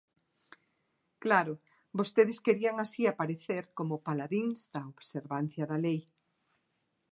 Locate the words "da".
4.73-4.81, 5.71-5.77